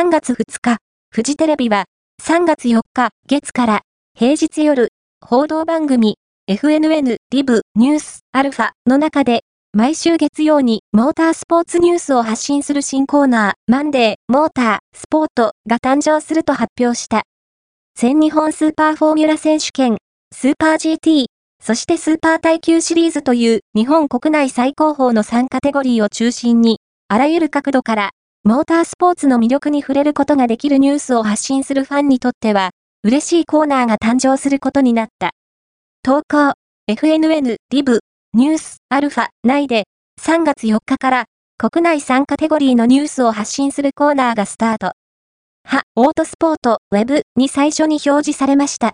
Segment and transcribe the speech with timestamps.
[0.00, 0.78] 3月2日、
[1.10, 1.84] フジテレビは、
[2.22, 3.80] 3月4日、月から、
[4.18, 4.88] 平日夜、
[5.20, 6.16] 報道番組、
[6.50, 9.42] FNN リブニュースアルファの中で、
[9.74, 17.24] 毎週月曜にモータースポーツニュースを発信する新コーナー、マンデー、モーター、スポートが誕生すると発表した。
[17.94, 19.98] 全日本スーパーフォーミュラ選手権、
[20.32, 21.26] スーパー GT、
[21.62, 26.78] そしてスーパー耐久シリーズという日本国内最高峰の3カテゴリーを中心に、
[27.08, 28.10] あらゆる角度から、
[28.42, 32.70] モータースポーツの魅力に触れることができるニュースを発信するファンにとっては、
[33.02, 35.32] 嬉しいコーナーが誕生することになった。
[36.02, 36.54] 投稿、
[36.90, 38.00] FNN、リブ、
[38.32, 39.84] ニュース、アルファ、内で、
[40.22, 41.24] 3月4日から、
[41.58, 44.92] 国内3カテゴリーのニュースを発信するコーナーがスタート。
[45.64, 48.88] は、オートスポート、ウェブに最初に表示されました。